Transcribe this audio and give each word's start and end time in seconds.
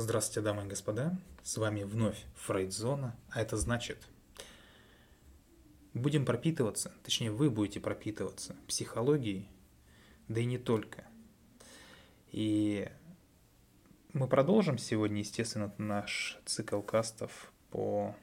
Здравствуйте, 0.00 0.42
дамы 0.42 0.62
и 0.62 0.68
господа. 0.68 1.18
С 1.42 1.56
вами 1.56 1.82
вновь 1.82 2.24
Фрейдзона, 2.36 3.16
а 3.30 3.42
это 3.42 3.56
значит, 3.56 3.98
будем 5.92 6.24
пропитываться, 6.24 6.92
точнее 7.02 7.32
вы 7.32 7.50
будете 7.50 7.80
пропитываться 7.80 8.54
психологией, 8.68 9.48
да 10.28 10.40
и 10.40 10.44
не 10.44 10.56
только. 10.56 11.04
И 12.30 12.88
мы 14.12 14.28
продолжим 14.28 14.78
сегодня, 14.78 15.18
естественно, 15.18 15.74
наш 15.78 16.38
цикл 16.46 16.80
кастов 16.80 17.52
по 17.72 18.14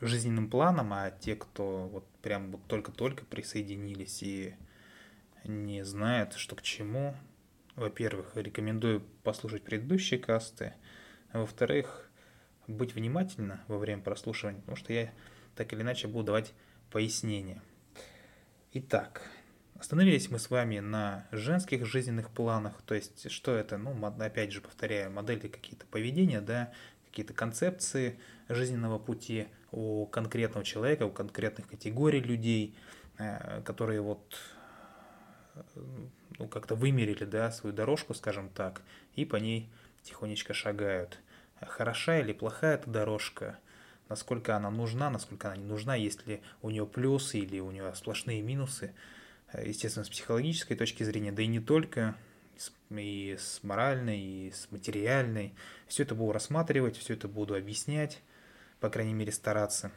жизненным 0.00 0.48
планам, 0.48 0.92
а 0.92 1.10
те, 1.10 1.34
кто 1.34 1.88
вот 1.88 2.06
прям 2.22 2.52
вот 2.52 2.64
только-только 2.68 3.24
присоединились 3.24 4.22
и 4.22 4.54
не 5.42 5.84
знают, 5.84 6.34
что 6.34 6.54
к 6.54 6.62
чему, 6.62 7.16
во-первых, 7.76 8.36
рекомендую 8.36 9.00
послушать 9.22 9.64
предыдущие 9.64 10.20
касты, 10.20 10.74
а 11.30 11.40
во-вторых, 11.40 12.10
быть 12.66 12.94
внимательно 12.94 13.64
во 13.68 13.78
время 13.78 14.02
прослушивания, 14.02 14.60
потому 14.60 14.76
что 14.76 14.92
я 14.92 15.12
так 15.56 15.72
или 15.72 15.82
иначе 15.82 16.08
буду 16.08 16.26
давать 16.26 16.52
пояснения. 16.90 17.62
Итак, 18.72 19.22
остановились 19.78 20.30
мы 20.30 20.38
с 20.38 20.50
вами 20.50 20.78
на 20.78 21.26
женских 21.32 21.86
жизненных 21.86 22.30
планах, 22.30 22.80
то 22.82 22.94
есть 22.94 23.30
что 23.30 23.54
это, 23.54 23.78
ну, 23.78 23.94
опять 24.06 24.52
же 24.52 24.60
повторяю, 24.60 25.10
модели 25.10 25.48
какие-то 25.48 25.86
поведения, 25.86 26.40
да, 26.40 26.72
какие-то 27.06 27.34
концепции 27.34 28.18
жизненного 28.48 28.98
пути 28.98 29.48
у 29.70 30.06
конкретного 30.06 30.64
человека, 30.64 31.04
у 31.04 31.10
конкретных 31.10 31.68
категорий 31.68 32.20
людей, 32.20 32.76
э, 33.18 33.60
которые 33.62 34.00
вот 34.00 34.38
ну, 36.38 36.48
как-то 36.48 36.74
вымерили, 36.74 37.24
да, 37.24 37.50
свою 37.50 37.74
дорожку, 37.74 38.14
скажем 38.14 38.48
так, 38.48 38.82
и 39.14 39.24
по 39.24 39.36
ней 39.36 39.68
тихонечко 40.02 40.54
шагают. 40.54 41.18
Хороша 41.60 42.18
или 42.18 42.32
плохая 42.32 42.74
эта 42.74 42.90
дорожка, 42.90 43.58
насколько 44.08 44.56
она 44.56 44.70
нужна, 44.70 45.10
насколько 45.10 45.48
она 45.48 45.56
не 45.56 45.64
нужна, 45.64 45.94
есть 45.94 46.26
ли 46.26 46.42
у 46.60 46.70
нее 46.70 46.86
плюсы 46.86 47.38
или 47.38 47.60
у 47.60 47.70
нее 47.70 47.94
сплошные 47.94 48.42
минусы, 48.42 48.94
естественно, 49.62 50.04
с 50.04 50.08
психологической 50.08 50.76
точки 50.76 51.04
зрения, 51.04 51.32
да 51.32 51.42
и 51.42 51.46
не 51.46 51.60
только, 51.60 52.16
и 52.90 53.36
с 53.38 53.62
моральной, 53.62 54.20
и 54.20 54.50
с 54.50 54.70
материальной. 54.70 55.54
Все 55.86 56.02
это 56.02 56.14
буду 56.14 56.32
рассматривать, 56.32 56.96
все 56.96 57.14
это 57.14 57.28
буду 57.28 57.54
объяснять, 57.54 58.20
по 58.80 58.90
крайней 58.90 59.14
мере, 59.14 59.32
стараться. 59.32 59.92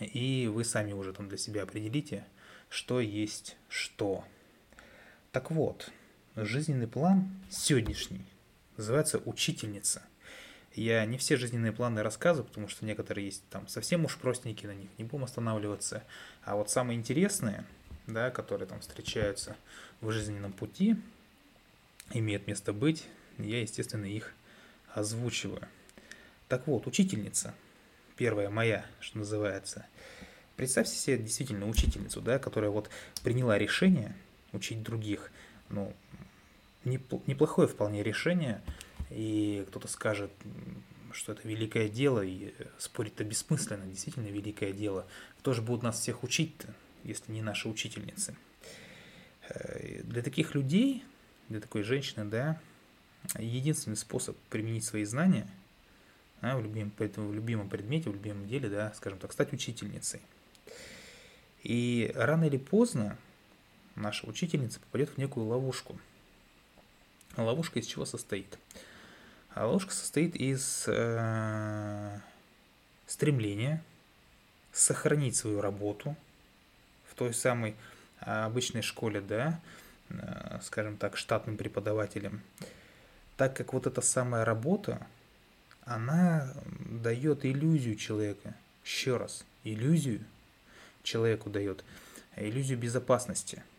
И 0.00 0.48
вы 0.52 0.64
сами 0.64 0.92
уже 0.92 1.12
там 1.12 1.28
для 1.28 1.38
себя 1.38 1.62
определите, 1.64 2.24
что 2.70 3.00
есть 3.00 3.56
что. 3.68 4.24
Так 5.32 5.50
вот, 5.50 5.90
жизненный 6.36 6.86
план 6.86 7.28
сегодняшний 7.50 8.24
называется 8.76 9.18
«Учительница». 9.18 10.02
Я 10.74 11.04
не 11.04 11.18
все 11.18 11.36
жизненные 11.36 11.72
планы 11.72 12.04
рассказываю, 12.04 12.46
потому 12.46 12.68
что 12.68 12.86
некоторые 12.86 13.26
есть 13.26 13.42
там 13.50 13.66
совсем 13.66 14.04
уж 14.04 14.16
простенькие, 14.16 14.70
на 14.70 14.76
них 14.76 14.88
не 14.98 15.04
будем 15.04 15.24
останавливаться. 15.24 16.04
А 16.44 16.54
вот 16.54 16.70
самые 16.70 16.96
интересные, 16.96 17.64
да, 18.06 18.30
которые 18.30 18.68
там 18.68 18.80
встречаются 18.80 19.56
в 20.00 20.12
жизненном 20.12 20.52
пути, 20.52 20.96
имеют 22.12 22.46
место 22.46 22.72
быть, 22.72 23.04
я, 23.36 23.60
естественно, 23.60 24.04
их 24.04 24.32
озвучиваю. 24.94 25.66
Так 26.46 26.68
вот, 26.68 26.86
учительница, 26.86 27.52
первая 28.16 28.48
моя, 28.48 28.86
что 29.00 29.18
называется. 29.18 29.86
Представьте 30.60 30.94
себе 30.94 31.16
действительно 31.16 31.66
учительницу, 31.66 32.20
да, 32.20 32.38
которая 32.38 32.70
вот 32.70 32.90
приняла 33.22 33.56
решение– 33.56 34.14
учить 34.52 34.82
других. 34.82 35.32
Ну, 35.70 35.94
неплохое 36.84 37.66
вполне 37.66 38.02
решение, 38.02 38.60
и 39.08 39.64
кто-то 39.70 39.88
скажет, 39.88 40.30
что 41.12 41.32
это 41.32 41.48
великое 41.48 41.88
дело, 41.88 42.20
и 42.22 42.52
спорить-то 42.76 43.24
бессмысленно, 43.24 43.86
действительно 43.86 44.26
великое 44.26 44.74
дело. 44.74 45.06
Кто 45.38 45.54
же 45.54 45.62
будет 45.62 45.82
нас 45.82 45.98
всех 45.98 46.24
учить-то, 46.24 46.74
если 47.04 47.32
не 47.32 47.40
наши 47.40 47.66
учительницы? 47.66 48.36
Э, 49.48 50.02
для 50.02 50.20
таких 50.20 50.54
людей, 50.54 51.02
для 51.48 51.62
такой 51.62 51.84
женщины, 51.84 52.26
да, 52.26 52.60
единственный 53.38 53.96
способ 53.96 54.36
применить 54.50 54.84
свои 54.84 55.04
знания 55.04 55.48
да, 56.42 56.54
в, 56.54 56.62
любимом, 56.62 56.92
в 56.98 57.32
любимом 57.32 57.70
предмете, 57.70 58.10
в 58.10 58.12
любимом 58.12 58.46
деле, 58.46 58.68
да, 58.68 58.92
скажем 58.94 59.18
так, 59.18 59.32
стать 59.32 59.54
учительницей. 59.54 60.20
И 61.62 62.10
рано 62.14 62.44
или 62.44 62.56
поздно 62.56 63.16
наша 63.94 64.26
учительница 64.26 64.80
попадет 64.80 65.10
в 65.10 65.18
некую 65.18 65.46
ловушку. 65.46 65.98
Ловушка 67.36 67.78
из 67.78 67.86
чего 67.86 68.04
состоит? 68.04 68.58
А 69.54 69.66
ловушка 69.66 69.92
состоит 69.92 70.36
из 70.36 70.84
э, 70.86 72.18
стремления 73.06 73.82
сохранить 74.72 75.36
свою 75.36 75.60
работу 75.60 76.16
в 77.08 77.14
той 77.14 77.34
самой 77.34 77.74
обычной 78.20 78.82
школе, 78.82 79.20
да, 79.20 79.60
э, 80.08 80.60
скажем 80.62 80.96
так, 80.96 81.16
штатным 81.16 81.56
преподавателем, 81.56 82.42
так 83.36 83.56
как 83.56 83.72
вот 83.72 83.86
эта 83.86 84.00
самая 84.00 84.44
работа, 84.44 85.06
она 85.84 86.52
дает 87.02 87.44
иллюзию 87.44 87.96
человека, 87.96 88.54
еще 88.84 89.16
раз, 89.16 89.44
иллюзию 89.64 90.24
человеку 91.02 91.50
дает, 91.50 91.84
иллюзию 92.36 92.78
безопасности– 92.78 93.62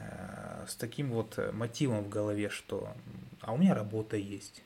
Э, 0.00 0.64
с 0.68 0.74
таким 0.74 1.10
вот 1.10 1.38
мотивом 1.52 2.04
в 2.04 2.08
голове, 2.08 2.48
что 2.48 2.94
а 3.40 3.52
у 3.52 3.56
меня 3.56 3.74
работа 3.74 4.16
есть. 4.16 4.62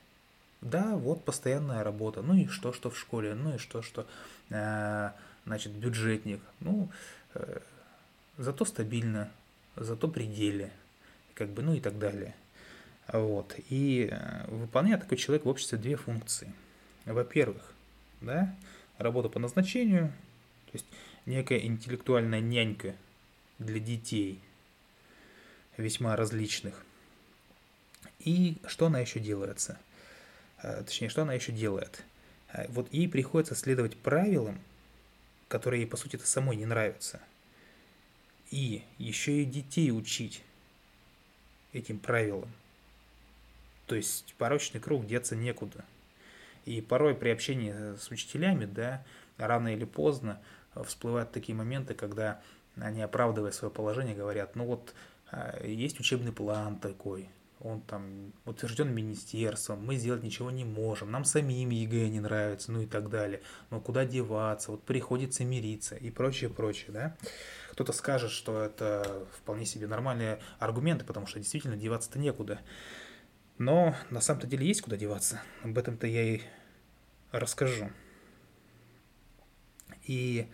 Да, 0.61 0.95
вот 0.95 1.23
постоянная 1.23 1.83
работа. 1.83 2.21
Ну 2.21 2.35
и 2.35 2.47
что, 2.47 2.73
что 2.73 2.89
в 2.89 2.97
школе? 2.97 3.35
Ну 3.35 3.55
и 3.55 3.57
что, 3.57 3.81
что 3.81 4.07
э, 4.49 5.11
значит 5.45 5.73
бюджетник. 5.73 6.41
Ну, 6.59 6.89
э, 7.33 7.59
зато 8.37 8.65
стабильно, 8.65 9.31
зато 9.75 10.07
пределе, 10.07 10.71
как 11.33 11.49
бы, 11.49 11.61
ну 11.61 11.73
и 11.73 11.79
так 11.79 11.99
далее. 11.99 12.35
Вот. 13.07 13.55
И 13.69 14.11
выполняет 14.47 15.01
такой 15.01 15.17
человек 15.17 15.45
в 15.45 15.49
обществе 15.49 15.77
две 15.77 15.95
функции. 15.95 16.51
Во-первых, 17.05 17.61
да, 18.21 18.55
работа 18.97 19.29
по 19.29 19.37
назначению, 19.37 20.07
то 20.65 20.71
есть 20.73 20.85
некая 21.25 21.59
интеллектуальная 21.59 22.41
нянька 22.41 22.95
для 23.59 23.79
детей– 23.79 24.39
весьма 25.77 26.15
различных. 26.15 26.83
И 28.19 28.57
что 28.65 28.87
она 28.87 28.99
еще 28.99 29.19
делается? 29.19 29.79
Э, 30.61 30.83
точнее, 30.83 31.09
что 31.09 31.23
она 31.23 31.33
еще 31.33 31.51
делает? 31.51 32.03
Э, 32.53 32.65
вот 32.69 32.91
ей 32.93 33.07
приходится 33.07 33.55
следовать 33.55 33.97
правилам, 33.97 34.59
которые 35.47 35.81
ей, 35.81 35.87
по 35.87 35.97
сути, 35.97 36.15
-то 36.15 36.25
самой 36.25 36.55
не 36.55 36.65
нравятся. 36.65 37.21
И 38.51 38.83
еще 38.97 39.41
и 39.41 39.45
детей 39.45 39.91
учить 39.91 40.41
этим 41.73 41.99
правилам. 41.99 42.51
То 43.85 43.95
есть 43.95 44.33
порочный 44.37 44.79
круг 44.79 45.05
деться 45.05 45.35
некуда. 45.35 45.85
И 46.65 46.81
порой 46.81 47.13
при 47.13 47.29
общении 47.29 47.95
с 47.95 48.09
учителями, 48.09 48.65
да, 48.65 49.03
рано 49.37 49.73
или 49.73 49.85
поздно 49.85 50.41
всплывают 50.83 51.31
такие 51.31 51.55
моменты, 51.55 51.93
когда 51.93 52.41
они, 52.77 53.01
оправдывая 53.01 53.51
свое 53.51 53.73
положение, 53.73 54.15
говорят, 54.15 54.55
ну 54.55 54.65
вот 54.65 54.93
а, 55.31 55.63
есть 55.63 55.99
учебный 55.99 56.31
план 56.31 56.77
такой, 56.79 57.29
он 57.61 57.81
там 57.81 58.33
утвержден 58.45 58.93
министерством, 58.93 59.85
мы 59.85 59.95
сделать 59.95 60.23
ничего 60.23 60.51
не 60.51 60.65
можем, 60.65 61.11
нам 61.11 61.25
самим 61.25 61.69
ЕГЭ 61.69 62.09
не 62.09 62.19
нравится, 62.19 62.71
ну 62.71 62.81
и 62.81 62.85
так 62.85 63.09
далее. 63.09 63.41
Но 63.69 63.79
куда 63.79 64.05
деваться, 64.05 64.71
вот 64.71 64.83
приходится 64.83 65.43
мириться 65.45 65.95
и 65.95 66.11
прочее, 66.11 66.49
прочее, 66.49 66.91
да. 66.91 67.17
Кто-то 67.71 67.91
скажет, 67.93 68.31
что 68.31 68.61
это 68.61 69.25
вполне 69.37 69.65
себе 69.65 69.87
нормальные 69.87 70.39
аргументы, 70.59 71.05
потому 71.05 71.27
что 71.27 71.39
действительно 71.39 71.75
деваться-то 71.75 72.19
некуда. 72.19 72.59
Но 73.57 73.95
на 74.09 74.21
самом-то 74.21 74.47
деле 74.47 74.67
есть 74.67 74.81
куда 74.81 74.97
деваться. 74.97 75.41
Об 75.63 75.77
этом-то 75.77 76.07
я 76.07 76.35
и 76.35 76.41
расскажу. 77.31 77.89
И 80.03 80.49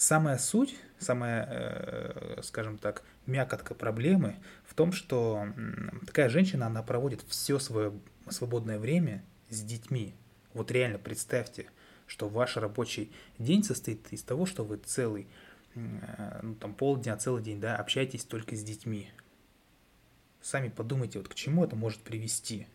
самая 0.00 0.38
суть, 0.38 0.76
самая, 0.98 1.46
э, 1.46 2.40
скажем 2.42 2.78
так, 2.78 3.02
мякотка 3.26 3.74
проблемы 3.74 4.36
в 4.64 4.72
том, 4.72 4.92
что 4.92 5.46
такая 6.06 6.30
женщина, 6.30 6.66
она 6.66 6.82
проводит 6.82 7.22
все 7.28 7.58
свое 7.58 7.92
свободное 8.28 8.78
время 8.78 9.22
с 9.50 9.60
детьми. 9.60 10.14
Вот 10.54 10.70
реально 10.70 10.98
представьте, 10.98 11.66
что 12.06 12.30
ваш 12.30 12.56
рабочий 12.56 13.12
день 13.38 13.62
состоит 13.62 14.10
из 14.10 14.22
того, 14.22 14.46
что 14.46 14.64
вы 14.64 14.78
целый, 14.78 15.28
э, 15.74 16.40
ну 16.42 16.54
там 16.54 16.72
полдня, 16.72 17.14
целый 17.18 17.42
день, 17.42 17.60
да, 17.60 17.76
общаетесь 17.76 18.24
только 18.24 18.56
с 18.56 18.62
детьми. 18.62 19.10
Сами 20.40 20.70
подумайте, 20.70 21.18
вот 21.18 21.28
к 21.28 21.34
чему 21.34 21.62
это 21.62 21.76
может 21.76 22.00
привести. 22.00 22.66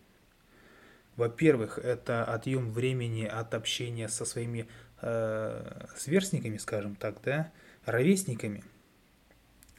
Во-первых, 1.16 1.78
это 1.78 2.24
отъем 2.24 2.70
времени 2.70 3.24
от 3.24 3.54
общения 3.54 4.08
со 4.08 4.24
своими 4.24 4.68
э, 5.02 5.86
сверстниками, 5.96 6.56
скажем 6.58 6.96
так, 6.96 7.20
да, 7.22 7.50
ровесниками– 7.84 8.64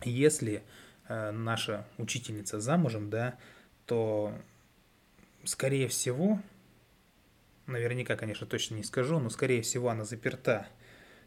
если 0.04 0.64
э, 1.08 1.32
наша 1.32 1.86
учительница 1.98 2.60
замужем, 2.60 3.10
да, 3.10 3.36
то 3.86 4.34
скорее 5.44 5.88
всего, 5.88 6.40
наверняка, 7.66 8.16
конечно, 8.16 8.46
точно 8.46 8.76
не 8.76 8.84
скажу, 8.84 9.20
но 9.20 9.30
скорее 9.30 9.62
всего 9.62 9.90
она 9.90 10.06
заперта 10.06 10.68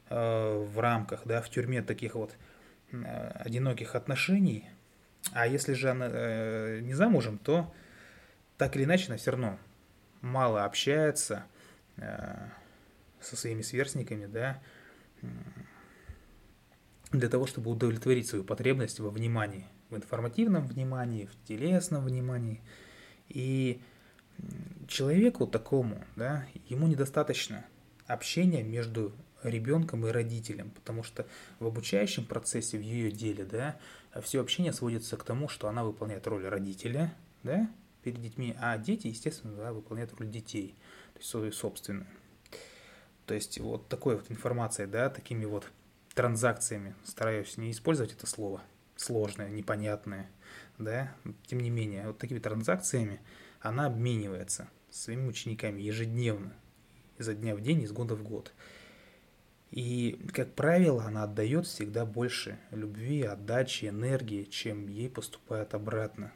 э, 0.08 0.64
в 0.72 0.78
рамках, 0.78 1.22
да, 1.24 1.42
в 1.42 1.50
тюрьме 1.50 1.82
таких 1.82 2.14
вот 2.14 2.36
э, 2.92 3.30
одиноких 3.34 3.94
отношений. 3.94 4.68
А 5.32 5.46
если 5.46 5.74
же 5.74 5.90
она 5.90 6.08
э, 6.08 6.80
не 6.82 6.94
замужем, 6.94 7.38
то 7.38 7.72
так 8.56 8.76
или 8.76 8.84
иначе 8.84 9.08
она 9.08 9.16
все 9.16 9.32
равно 9.32 9.58
мало 10.20 10.64
общается 10.64 11.44
э, 11.96 12.36
со 13.20 13.36
своими 13.36 13.62
сверстниками, 13.62 14.26
да, 14.26 14.62
для 17.12 17.28
того, 17.28 17.46
чтобы 17.46 17.70
удовлетворить 17.70 18.28
свою 18.28 18.44
потребность 18.44 19.00
во 19.00 19.10
внимании, 19.10 19.66
в 19.90 19.96
информативном 19.96 20.66
внимании, 20.66 21.26
в 21.26 21.46
телесном 21.46 22.04
внимании. 22.04 22.60
И 23.28 23.80
человеку 24.88 25.46
такому, 25.46 26.04
да, 26.16 26.46
ему 26.68 26.86
недостаточно 26.86 27.64
общения 28.06 28.62
между 28.62 29.12
ребенком 29.42 30.06
и 30.06 30.10
родителем, 30.10 30.70
потому 30.70 31.02
что 31.02 31.26
в 31.58 31.66
обучающем 31.66 32.24
процессе, 32.24 32.78
в 32.78 32.82
ее 32.82 33.10
деле, 33.10 33.44
да, 33.44 33.78
все 34.22 34.40
общение 34.40 34.72
сводится 34.72 35.16
к 35.16 35.24
тому, 35.24 35.48
что 35.48 35.68
она 35.68 35.84
выполняет 35.84 36.26
роль 36.26 36.46
родителя, 36.46 37.14
да, 37.42 37.70
перед 38.02 38.20
детьми, 38.20 38.56
а 38.60 38.76
дети, 38.78 39.08
естественно, 39.08 39.56
да, 39.56 39.72
выполняют 39.72 40.12
роль 40.14 40.28
детей, 40.28 40.74
то 41.14 41.18
есть 41.18 41.30
свою 41.30 41.52
собственную. 41.52 42.06
То 43.30 43.34
есть 43.34 43.60
вот 43.60 43.86
такой 43.86 44.16
вот 44.16 44.28
информацией, 44.28 44.88
да, 44.88 45.08
такими 45.08 45.44
вот 45.44 45.70
транзакциями, 46.14 46.96
стараюсь 47.04 47.56
не 47.58 47.70
использовать 47.70 48.12
это 48.12 48.26
слово, 48.26 48.60
сложное, 48.96 49.48
непонятное, 49.50 50.28
да, 50.78 51.14
тем 51.46 51.60
не 51.60 51.70
менее, 51.70 52.08
вот 52.08 52.18
такими 52.18 52.40
транзакциями 52.40 53.20
она 53.60 53.86
обменивается 53.86 54.68
своими 54.90 55.28
учениками 55.28 55.80
ежедневно, 55.80 56.52
изо 57.18 57.32
дня 57.32 57.54
в 57.54 57.60
день, 57.60 57.82
из 57.82 57.92
года 57.92 58.16
в 58.16 58.24
год. 58.24 58.52
И, 59.70 60.20
как 60.34 60.52
правило, 60.56 61.04
она 61.04 61.22
отдает 61.22 61.68
всегда 61.68 62.04
больше 62.04 62.58
любви, 62.72 63.22
отдачи, 63.22 63.84
энергии, 63.84 64.42
чем 64.42 64.88
ей 64.88 65.08
поступает 65.08 65.72
обратно. 65.74 66.32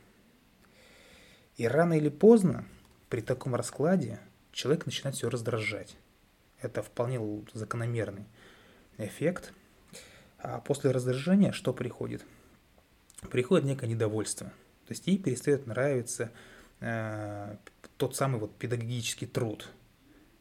И 1.57 1.67
рано 1.67 1.95
или 1.95 2.09
поздно 2.09 2.69
при 3.09 3.21
таком 3.21 3.57
раскладе 3.57 4.21
человек 4.53 4.87
начинает 4.87 5.17
все 5.17 5.29
раздражать. 5.29 5.97
Это 6.65 6.83
вполне 6.83 7.21
закономерный 7.53 8.25
эффект. 8.97 9.53
А 10.39 10.61
после 10.61 10.93
раздражения 10.93 11.53
что 11.53 11.75
приходит? 11.75 12.25
Приходит 13.31 13.67
некое 13.67 13.87
недовольство. 13.87 14.47
То 14.87 14.93
есть 14.93 15.07
ей 15.07 15.19
перестает 15.19 15.67
нравиться 15.67 16.31
э, 16.81 17.57
тот 17.99 18.17
самый 18.17 18.41
вот 18.41 18.57
педагогический 18.57 19.27
труд. 19.27 19.69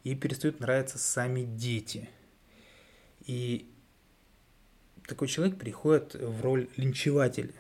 Ей 0.06 0.16
перестают 0.16 0.62
нравиться 0.62 0.98
сами 0.98 1.44
дети. 1.44 2.10
И 3.26 3.70
такой 5.06 5.28
человек 5.28 5.58
приходит 5.58 6.14
в 6.14 6.42
роль 6.42 6.70
линчевателя, 6.78 7.54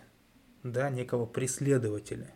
да, 0.64 0.90
некого 0.90 1.26
преследователя. 1.26 2.32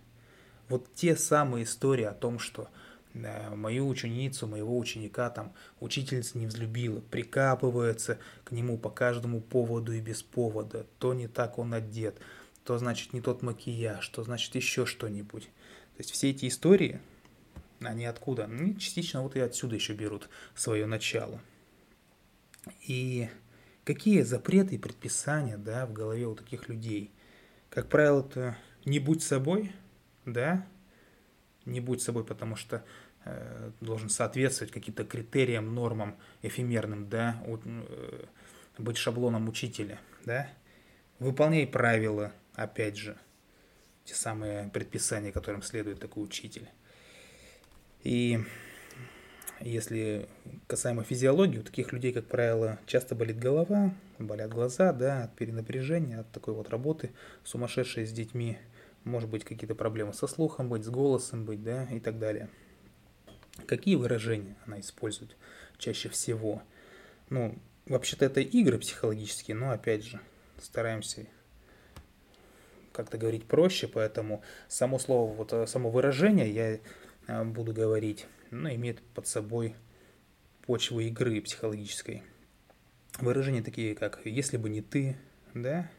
Вот 0.67 0.93
те 0.93 1.15
самые 1.15 1.63
истории 1.63 2.03
о 2.03 2.13
том, 2.13 2.37
что 2.37 2.69
мою 3.13 3.87
ученицу, 3.87 4.47
моего 4.47 4.77
ученика 4.77 5.29
там 5.29 5.53
учительница 5.79 6.37
не 6.37 6.47
взлюбила, 6.47 7.01
прикапывается 7.01 8.19
к 8.43 8.51
нему 8.51 8.77
по 8.77 8.89
каждому 8.89 9.41
поводу 9.41 9.93
и 9.93 10.01
без 10.01 10.23
повода, 10.23 10.85
то 10.99 11.13
не 11.13 11.27
так 11.27 11.57
он 11.57 11.73
одет, 11.73 12.19
то 12.63 12.77
значит 12.77 13.13
не 13.13 13.21
тот 13.21 13.41
макияж, 13.41 14.07
то 14.09 14.23
значит 14.23 14.55
еще 14.55 14.85
что-нибудь. 14.85 15.43
То 15.43 15.99
есть 15.99 16.11
все 16.11 16.29
эти 16.29 16.47
истории, 16.47 16.99
они 17.79 18.05
откуда? 18.05 18.47
Ну, 18.47 18.75
частично 18.75 19.21
вот 19.21 19.35
и 19.35 19.39
отсюда 19.39 19.75
еще 19.75 19.93
берут 19.93 20.29
свое 20.55 20.85
начало. 20.85 21.41
И 22.87 23.29
какие 23.83 24.21
запреты 24.21 24.75
и 24.75 24.79
предписания, 24.79 25.57
да, 25.57 25.85
в 25.85 25.93
голове 25.93 26.27
у 26.27 26.35
таких 26.35 26.69
людей? 26.69 27.11
Как 27.69 27.89
правило, 27.89 28.21
это 28.21 28.57
не 28.85 28.99
будь 28.99 29.23
собой, 29.23 29.71
да, 30.25 30.65
не 31.67 31.79
будь 31.79 32.01
собой, 32.01 32.23
потому 32.23 32.55
что 32.55 32.83
Э, 33.27 33.71
должен 33.81 34.09
соответствовать 34.09 34.71
каким-то 34.71 35.03
критериям, 35.03 35.75
нормам 35.75 36.15
эфемерным, 36.43 37.09
да, 37.09 37.43
э, 37.45 38.25
быть 38.77 38.95
шаблоном 38.95 39.49
учителя, 39.49 39.99
да, 40.23 40.47
выполняй 41.19 41.67
правила, 41.67 42.31
опять 42.55 42.95
же, 42.95 43.17
те 44.05 44.13
самые 44.13 44.69
предписания, 44.69 45.33
которым 45.33 45.61
следует 45.61 45.99
такой 45.99 46.23
учитель. 46.23 46.69
И 48.03 48.39
если 49.59 50.29
касаемо 50.67 51.03
физиологии, 51.03 51.57
у 51.57 51.63
таких 51.63 51.91
людей, 51.91 52.13
как 52.13 52.27
правило, 52.27 52.79
часто 52.85 53.13
болит 53.13 53.39
голова, 53.39 53.93
болят 54.19 54.51
глаза, 54.51 54.93
да, 54.93 55.23
от 55.23 55.35
перенапряжения, 55.35 56.21
от 56.21 56.31
такой 56.31 56.53
вот 56.53 56.69
работы 56.69 57.11
сумасшедшей 57.43 58.05
с 58.05 58.11
детьми, 58.13 58.57
может 59.07 59.29
быть 59.29 59.43
какие-то 59.43 59.75
проблемы 59.75 60.13
со 60.13 60.27
слухом 60.27 60.69
быть, 60.69 60.83
с 60.83 60.89
голосом 60.89 61.45
быть, 61.45 61.63
да, 61.63 61.85
и 61.85 61.99
так 61.99 62.19
далее. 62.19 62.49
Какие 63.65 63.95
выражения 63.95 64.55
она 64.65 64.79
использует 64.79 65.35
чаще 65.77 66.09
всего? 66.09 66.61
Ну, 67.29 67.57
вообще-то 67.87 68.25
это 68.25 68.41
игры 68.41 68.77
психологические, 68.77 69.55
но 69.55 69.71
опять 69.71 70.03
же, 70.03 70.19
стараемся 70.61 71.25
как-то 72.91 73.17
говорить 73.17 73.45
проще, 73.45 73.87
поэтому 73.87 74.41
само 74.67 74.99
слово, 74.99 75.31
вот 75.31 75.53
э, 75.53 75.67
само 75.67 75.89
выражение 75.89 76.51
я 76.51 76.79
э, 77.27 77.43
буду 77.43 77.73
говорить, 77.73 78.27
ну, 78.49 78.69
имеет 78.69 79.01
под 79.01 79.27
собой 79.27 79.75
почву 80.65 80.99
игры 80.99 81.39
психологической. 81.41 82.23
Выражения 83.19 83.61
такие, 83.61 83.95
как 83.95 84.25
«если 84.25 84.57
бы 84.57 84.69
не 84.69 84.81
ты», 84.81 85.15
да, 85.53 85.89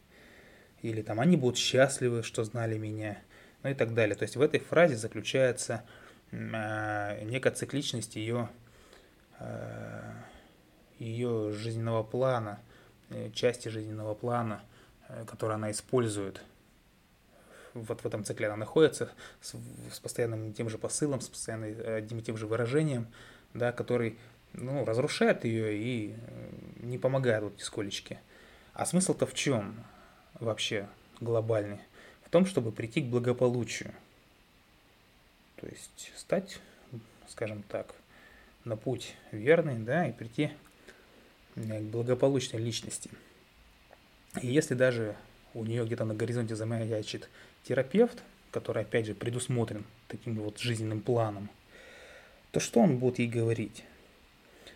или 0.83 1.03
там 1.03 1.21
«они 1.21 1.37
будут 1.37 1.59
счастливы, 1.59 2.23
что 2.23 2.45
знали 2.45 2.79
меня», 2.79 3.19
ну 3.63 3.71
и 3.71 3.75
так 3.75 3.95
далее. 3.95 4.15
То 4.15 4.23
есть 4.23 4.37
в 4.37 4.43
этой 4.43 4.61
фразе 4.61 4.97
заключается 4.97 5.85
Э, 6.31 7.23
некая 7.25 7.53
цикличность 7.53 8.17
ее, 8.17 8.49
э, 9.39 10.13
ее 10.99 11.53
жизненного 11.53 12.03
плана, 12.03 12.61
э, 13.11 13.31
части 13.31 13.69
жизненного 13.69 14.15
плана, 14.15 14.63
который 15.27 15.55
она 15.55 15.71
использует 15.71 16.43
вот 17.73 18.01
в 18.01 18.07
этом 18.07 18.25
цикле 18.25 18.49
она 18.49 18.57
находится 18.57 19.11
с, 19.41 19.55
с 19.93 20.01
постоянным 20.01 20.53
тем 20.53 20.69
же 20.69 20.79
посылом, 20.79 21.21
с 21.21 21.29
постоянным 21.29 21.77
одним 21.87 22.19
и 22.19 22.23
тем 22.23 22.37
же 22.37 22.47
выражением, 22.47 23.07
да, 23.55 23.73
который 23.73 24.19
ну, 24.53 24.85
разрушает 24.85 25.45
ее 25.45 25.75
и 25.75 26.17
не 26.81 26.99
помогает 26.99 27.45
вот 27.45 27.57
нисколечки. 27.57 28.19
А 28.75 28.85
смысл-то 28.85 29.27
в 29.27 29.35
чем 29.35 29.85
вообще 30.41 30.89
глобальный? 31.21 31.81
В 32.25 32.31
том, 32.31 32.47
чтобы 32.47 32.73
прийти 32.73 33.01
к 33.01 33.07
благополучию– 33.07 33.93
то 35.61 35.67
есть 35.67 36.13
стать, 36.17 36.61
скажем 37.29 37.63
так, 37.69 37.95
на 38.65 38.77
путь 38.77 39.15
верный, 39.33 39.79
да, 39.79 40.07
и 40.07 40.13
прийти 40.13 40.51
к 41.57 41.81
благополучной 41.81 42.61
личности. 42.61 43.11
И 44.41 44.47
если 44.47 44.75
даже 44.75 45.17
у 45.55 45.65
нее 45.65 45.85
где-то 45.85 46.05
на 46.05 46.15
горизонте 46.15 46.55
замаячит 46.55 47.29
терапевт, 47.65 48.23
который, 48.53 48.83
опять 48.83 49.07
же, 49.07 49.15
предусмотрен 49.15 49.85
таким 50.07 50.37
вот 50.37 50.59
жизненным 50.59 51.01
планом, 51.01 51.51
то 52.53 52.61
что 52.61 52.81
он 52.81 52.99
будет 52.99 53.19
ей 53.19 53.29
говорить? 53.29 53.85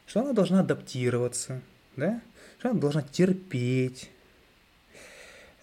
Что 0.07 0.21
она 0.21 0.33
должна 0.33 0.61
адаптироваться, 0.61 1.63
да? 1.97 2.21
Что 2.59 2.71
она 2.71 2.81
должна 2.81 3.03
терпеть. 3.03 4.11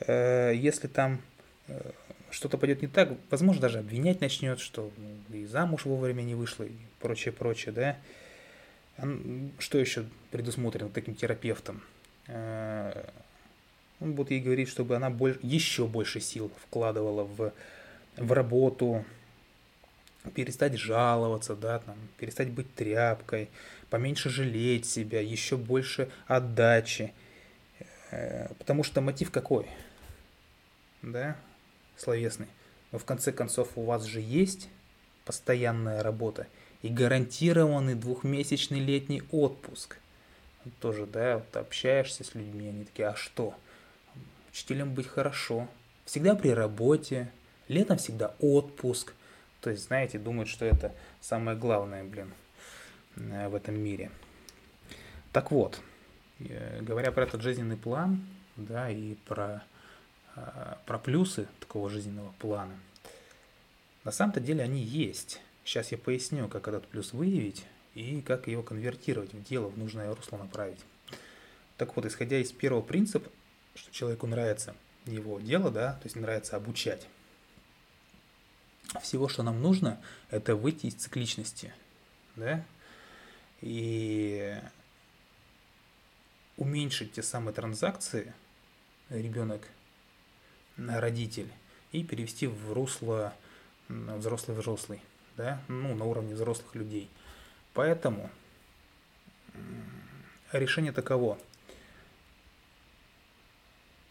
Э, 0.01 0.53
если 0.55 0.87
там 0.87 1.21
э, 1.67 1.91
что-то 2.31 2.57
пойдет 2.57 2.81
не 2.81 2.87
так, 2.87 3.11
возможно, 3.29 3.61
даже 3.61 3.79
обвинять 3.79 4.21
начнет, 4.21 4.59
что 4.59 4.91
ну, 4.97 5.35
и 5.35 5.45
замуж 5.45 5.85
вовремя 5.85 6.21
не 6.21 6.35
вышла, 6.35 6.63
и 6.63 6.71
прочее, 6.99 7.33
прочее, 7.33 7.73
да. 7.73 7.97
Что 9.59 9.77
еще 9.77 10.05
предусмотрено 10.31 10.89
таким 10.89 11.15
терапевтом? 11.15 11.81
Э, 12.27 13.05
он 13.99 14.13
будет 14.13 14.31
ей 14.31 14.39
говорить, 14.39 14.69
чтобы 14.69 14.95
она 14.95 15.09
больше, 15.09 15.39
еще 15.43 15.85
больше 15.85 16.21
сил 16.21 16.51
вкладывала 16.67 17.23
в, 17.23 17.53
в 18.15 18.31
работу, 18.31 19.03
перестать 20.35 20.77
жаловаться, 20.77 21.55
да, 21.55 21.79
там, 21.79 21.97
перестать 22.17 22.49
быть 22.49 22.73
тряпкой, 22.75 23.49
поменьше 23.89 24.29
жалеть 24.29 24.85
себя, 24.85 25.19
еще 25.19 25.57
больше 25.57 26.09
отдачи. 26.27 27.13
Потому 28.57 28.83
что 28.83 29.01
мотив 29.01 29.31
какой? 29.31 29.67
Да, 31.01 31.35
словесный. 31.97 32.47
Но 32.91 32.99
в 32.99 33.05
конце 33.05 33.31
концов 33.31 33.69
у 33.75 33.83
вас 33.83 34.03
же 34.03 34.19
есть 34.19 34.69
постоянная 35.25 36.03
работа 36.03 36.47
и 36.81 36.89
гарантированный 36.89 37.95
двухмесячный 37.95 38.79
летний 38.79 39.23
отпуск. 39.31 39.97
Тоже, 40.81 41.05
да, 41.05 41.37
вот 41.37 41.55
общаешься 41.55 42.23
с 42.23 42.35
людьми, 42.35 42.67
они 42.67 42.85
такие, 42.85 43.07
а 43.07 43.15
что? 43.15 43.55
Учителем 44.51 44.93
быть 44.93 45.07
хорошо. 45.07 45.67
Всегда 46.05 46.35
при 46.35 46.49
работе, 46.49 47.31
летом 47.67 47.97
всегда 47.97 48.35
отпуск. 48.39 49.13
То 49.61 49.69
есть, 49.69 49.85
знаете, 49.85 50.19
думают, 50.19 50.49
что 50.49 50.65
это 50.65 50.93
самое 51.21 51.57
главное, 51.57 52.03
блин, 52.03 52.33
э, 53.15 53.47
в 53.47 53.55
этом 53.55 53.79
мире. 53.79 54.11
Так 55.31 55.51
вот, 55.51 55.79
э, 56.39 56.81
говоря 56.81 57.11
про 57.11 57.23
этот 57.23 57.41
жизненный 57.41 57.77
план, 57.77 58.25
да, 58.55 58.89
и 58.89 59.15
про, 59.25 59.63
про 60.85 60.99
плюсы 60.99 61.47
такого 61.59 61.89
жизненного 61.89 62.33
плана, 62.39 62.77
на 64.03 64.11
самом-то 64.11 64.39
деле 64.39 64.63
они 64.63 64.81
есть. 64.81 65.41
Сейчас 65.63 65.91
я 65.91 65.97
поясню, 65.97 66.47
как 66.47 66.67
этот 66.67 66.87
плюс 66.87 67.13
выявить 67.13 67.65
и 67.93 68.21
как 68.21 68.47
его 68.47 68.63
конвертировать 68.63 69.33
в 69.33 69.43
дело, 69.43 69.67
в 69.67 69.77
нужное 69.77 70.13
русло 70.13 70.37
направить. 70.37 70.79
Так 71.77 71.95
вот, 71.95 72.05
исходя 72.05 72.37
из 72.37 72.51
первого 72.51 72.81
принципа, 72.81 73.29
что 73.75 73.91
человеку 73.91 74.27
нравится 74.27 74.75
его 75.05 75.39
дело, 75.39 75.69
да, 75.71 75.93
то 75.93 76.05
есть 76.05 76.15
нравится 76.15 76.55
обучать, 76.55 77.07
всего, 79.01 79.27
что 79.27 79.43
нам 79.43 79.61
нужно, 79.61 80.01
это 80.29 80.55
выйти 80.55 80.87
из 80.87 80.95
цикличности, 80.95 81.73
да, 82.35 82.65
и 83.61 84.59
уменьшить 86.57 87.13
те 87.13 87.23
самые 87.23 87.53
транзакции 87.53 88.33
ребенок, 89.09 89.67
родитель, 90.87 91.49
и 91.91 92.03
перевести 92.03 92.47
в 92.47 92.73
русло 92.73 93.33
взрослый-взрослый, 93.87 95.01
да, 95.37 95.61
ну, 95.67 95.95
на 95.95 96.05
уровне 96.05 96.35
взрослых 96.35 96.75
людей. 96.75 97.09
Поэтому 97.73 98.29
решение 100.51 100.91
таково. 100.91 101.37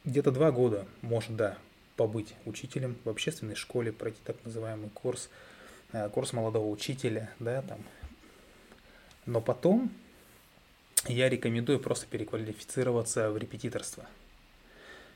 Где-то 0.05 0.31
два 0.31 0.51
года, 0.51 0.87
может, 1.03 1.37
да, 1.37 1.59
побыть 1.97 2.35
учителем 2.45 2.97
в 3.05 3.09
общественной 3.11 3.57
школе, 3.57 3.93
пройти 3.93 4.19
так 4.25 4.37
называемый 4.45 4.89
курс, 4.91 5.29
э, 5.93 6.09
курс 6.09 6.33
молодого 6.33 6.69
учителя, 6.69 7.31
да, 7.39 7.63
там. 7.63 7.81
Но 9.27 9.41
потом 9.41 9.93
я 11.07 11.29
рекомендую 11.29 11.79
просто 11.79 12.07
переквалифицироваться 12.07 13.31
в 13.31 13.37
репетиторство. 13.37 14.07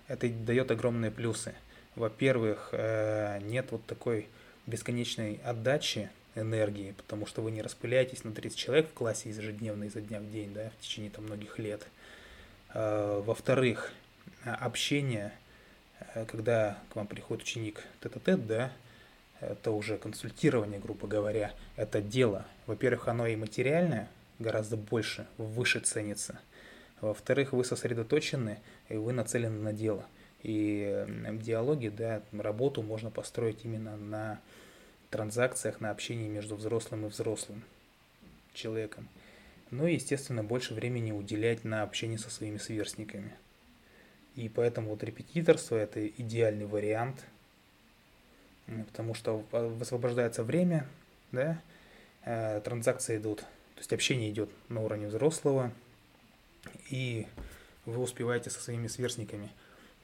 Это 0.08 0.28
дает 0.28 0.70
огромные 0.70 1.10
плюсы. 1.10 1.54
Во-первых, 1.94 2.70
э, 2.72 3.40
нет 3.42 3.66
вот 3.70 3.84
такой 3.86 4.28
бесконечной 4.66 5.40
отдачи 5.44 6.10
энергии, 6.34 6.92
потому 6.92 7.26
что 7.26 7.42
вы 7.42 7.50
не 7.50 7.62
распыляетесь 7.62 8.24
на 8.24 8.32
30 8.32 8.56
человек 8.56 8.90
в 8.90 8.94
классе 8.94 9.28
ежедневно, 9.28 9.84
изо 9.84 10.00
дня 10.00 10.20
в 10.20 10.30
день, 10.30 10.54
да, 10.54 10.70
в 10.70 10.82
течение 10.82 11.10
там 11.10 11.24
многих 11.24 11.58
лет. 11.58 11.86
Э, 12.74 13.22
во-вторых, 13.24 13.92
общение 14.44 15.32
Э, 16.14 16.24
когда 16.24 16.78
к 16.90 16.96
вам 16.96 17.06
приходит 17.06 17.44
ученик 17.44 17.82
тет-а-тет, 18.02 18.46
да, 18.46 18.72
это 19.40 19.70
уже 19.70 19.98
консультирование, 19.98 20.80
грубо 20.80 21.06
говоря, 21.06 21.52
это 21.76 22.00
дело. 22.00 22.46
Во-первых, 22.66 23.08
оно 23.08 23.26
и 23.26 23.36
материальное 23.36 24.08
гораздо 24.38 24.76
больше, 24.76 25.26
выше 25.36 25.80
ценится. 25.80 26.38
Во-вторых, 27.02 27.52
вы 27.52 27.64
сосредоточены, 27.64 28.60
и 28.88 28.96
вы 28.96 29.12
нацелены 29.12 29.58
на 29.60 29.72
дело. 29.72 30.06
И 30.42 31.04
в 31.06 31.42
диалоге, 31.42 31.90
да, 31.90 32.22
работу 32.32 32.82
можно 32.82 33.10
построить 33.10 33.64
именно 33.64 33.96
на 33.96 34.40
транзакциях, 35.10 35.80
на 35.80 35.90
общении 35.90 36.28
между 36.28 36.54
взрослым 36.54 37.04
и 37.04 37.08
взрослым 37.08 37.64
человеком. 38.54 39.08
Ну 39.72 39.86
и, 39.86 39.94
естественно, 39.94 40.44
больше 40.44 40.74
времени 40.74 41.10
уделять 41.10 41.64
на 41.64 41.82
общение 41.82 42.18
со 42.18 42.30
своими 42.30 42.58
сверстниками. 42.58 43.32
И 44.36 44.48
поэтому 44.48 44.90
вот 44.90 45.02
репетиторство 45.02 45.76
это 45.76 46.06
идеальный 46.06 46.66
вариант, 46.66 47.24
потому 48.86 49.14
что 49.14 49.44
высвобождается 49.50 50.44
время, 50.44 50.86
да, 51.32 51.60
э, 52.24 52.60
транзакции 52.64 53.16
идут, 53.16 53.40
то 53.40 53.78
есть 53.78 53.92
общение 53.92 54.30
идет 54.30 54.50
на 54.68 54.82
уровне 54.82 55.08
взрослого, 55.08 55.72
и 56.90 57.26
вы 57.84 57.98
успеваете 57.98 58.50
со 58.50 58.60
своими 58.60 58.86
сверстниками 58.86 59.50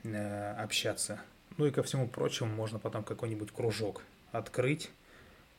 э, 0.05 0.53
общаться. 0.55 1.21
Ну 1.57 1.67
и 1.67 1.71
ко 1.71 1.83
всему 1.83 2.09
прочему 2.09 2.55
можно 2.55 2.79
потом 2.79 3.05
какой-нибудь 3.05 3.51
кружок 3.53 4.03
открыть 4.33 4.91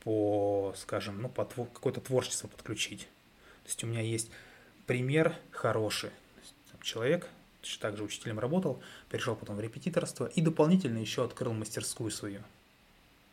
по, 0.04 0.74
скажем, 0.76 1.20
ну, 1.20 1.28
по 1.28 1.44
какое-то 1.44 2.00
творчество 2.00 2.48
подключить. 2.48 3.08
То 3.62 3.68
есть 3.68 3.84
у 3.84 3.86
меня 3.86 4.00
есть 4.00 4.30
пример 4.86 5.34
хороший. 5.50 6.10
Человек 6.82 7.28
точно 7.60 7.82
так 7.82 7.96
же 7.98 8.04
учителем 8.04 8.38
работал, 8.38 8.80
перешел 9.10 9.36
потом 9.36 9.56
в 9.56 9.60
репетиторство 9.60 10.26
и 10.26 10.40
дополнительно 10.40 10.98
еще 10.98 11.24
открыл 11.24 11.52
мастерскую 11.52 12.10
свою 12.10 12.40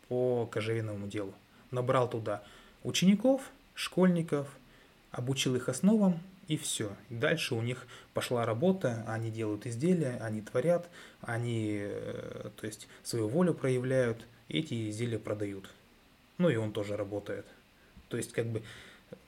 по 0.09 0.45
кожевенному 0.47 1.07
делу. 1.07 1.33
Набрал 1.71 2.09
туда 2.09 2.43
учеников, 2.83 3.41
школьников, 3.73 4.47
обучил 5.11 5.55
их 5.55 5.69
основам 5.69 6.19
и 6.47 6.57
все. 6.57 6.95
Дальше 7.09 7.55
у 7.55 7.61
них 7.61 7.85
пошла 8.13 8.45
работа, 8.45 9.03
они 9.07 9.31
делают 9.31 9.65
изделия, 9.65 10.17
они 10.21 10.41
творят, 10.41 10.89
они, 11.21 11.79
э, 11.81 12.49
то 12.55 12.65
есть, 12.65 12.87
свою 13.03 13.27
волю 13.27 13.53
проявляют, 13.53 14.25
эти 14.49 14.89
изделия 14.89 15.19
продают. 15.19 15.69
Ну 16.37 16.49
и 16.49 16.55
он 16.55 16.71
тоже 16.71 16.95
работает. 16.95 17.45
То 18.07 18.17
есть, 18.17 18.31
как 18.31 18.45
бы, 18.47 18.63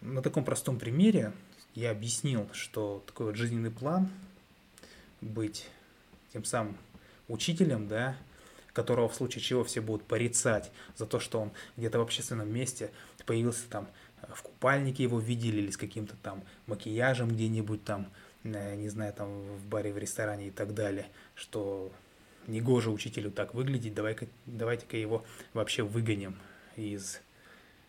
на 0.01 0.21
таком 0.21 0.45
простом 0.45 0.79
примере 0.79 1.33
я 1.75 1.91
объяснил, 1.91 2.49
что 2.53 3.03
такой 3.05 3.27
вот 3.27 3.35
жизненный 3.35 3.71
план 3.71 4.09
быть 5.21 5.67
тем 6.31 6.45
самым 6.45 6.77
учителем, 7.27 7.87
да, 7.87 8.15
которого 8.73 9.09
в 9.09 9.15
случае 9.15 9.41
чего 9.41 9.63
все 9.63 9.81
будут 9.81 10.05
порицать 10.05 10.71
за 10.95 11.05
то, 11.05 11.19
что 11.19 11.41
он 11.41 11.51
где-то 11.75 11.99
в 11.99 12.01
общественном 12.01 12.51
месте 12.53 12.91
появился 13.25 13.63
там 13.69 13.87
в 14.33 14.43
купальнике 14.43 15.03
его 15.03 15.19
видели 15.19 15.61
или 15.61 15.71
с 15.71 15.77
каким-то 15.77 16.15
там 16.21 16.43
макияжем 16.67 17.29
где-нибудь 17.29 17.83
там, 17.83 18.11
э, 18.43 18.75
не 18.75 18.89
знаю, 18.89 19.13
там 19.13 19.41
в 19.41 19.65
баре, 19.65 19.93
в 19.93 19.97
ресторане 19.97 20.47
и 20.47 20.51
так 20.51 20.73
далее, 20.73 21.07
что 21.35 21.91
негоже 22.47 22.91
учителю 22.91 23.31
так 23.31 23.53
выглядеть, 23.53 23.93
давай-ка, 23.93 24.27
давайте-ка 24.45 24.97
его 24.97 25.25
вообще 25.53 25.83
выгоним 25.83 26.37
из, 26.75 27.19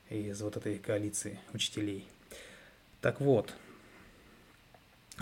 из 0.09 0.41
вот 0.41 0.57
этой 0.57 0.79
коалиции 0.79 1.41
учителей. 1.53 2.07
Так 3.01 3.21
вот, 3.21 3.55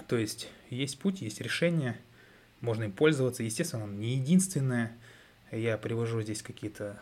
то 0.09 0.17
есть 0.17 0.49
есть 0.71 0.99
путь, 0.99 1.23
есть 1.23 1.41
решение, 1.41 1.99
можно 2.61 2.85
им 2.85 2.93
пользоваться. 2.93 3.43
Естественно, 3.43 3.85
он 3.85 4.01
не 4.01 4.15
единственное. 4.15 4.97
Я 5.51 5.79
привожу 5.79 6.23
здесь 6.23 6.43
какие-то 6.43 7.01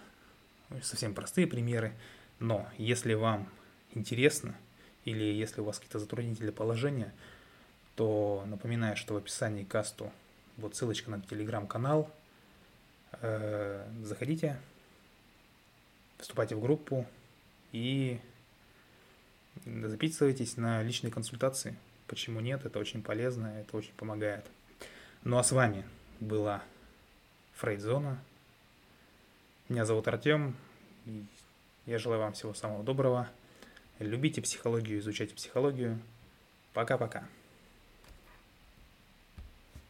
совсем 0.82 1.14
простые 1.14 1.46
примеры. 1.46 1.94
Но 2.38 2.68
если 2.76 3.14
вам 3.14 3.48
интересно 3.94 4.56
или 5.04 5.24
если 5.24 5.60
у 5.60 5.64
вас 5.64 5.78
какие-то 5.78 5.98
затруднительные 5.98 6.52
положения, 6.52 7.14
то 7.94 8.44
напоминаю, 8.46 8.96
что 8.96 9.14
в 9.14 9.16
описании 9.16 9.64
к 9.64 9.68
касту 9.68 10.12
вот 10.56 10.74
ссылочка 10.76 11.10
на 11.10 11.20
телеграм-канал. 11.20 12.10
Э, 13.22 13.86
заходите, 14.02 14.58
вступайте 16.18 16.56
в 16.56 16.60
группу 16.60 17.06
и 17.72 18.20
записывайтесь 19.64 20.56
на 20.56 20.82
личные 20.82 21.10
консультации. 21.10 21.76
Почему 22.06 22.40
нет? 22.40 22.64
Это 22.66 22.78
очень 22.78 23.02
полезно, 23.02 23.60
это 23.60 23.76
очень 23.76 23.92
помогает. 23.94 24.44
Ну 25.24 25.38
а 25.38 25.44
с 25.44 25.52
вами 25.52 25.84
была 26.20 26.62
Фрейдзона. 27.54 28.18
Меня 29.68 29.84
зовут 29.84 30.06
Артем. 30.08 30.56
Я 31.86 31.98
желаю 31.98 32.20
вам 32.20 32.32
всего 32.32 32.54
самого 32.54 32.84
доброго. 32.84 33.28
Любите 33.98 34.42
психологию, 34.42 34.98
изучайте 34.98 35.34
психологию. 35.34 35.98
Пока-пока. 36.74 37.26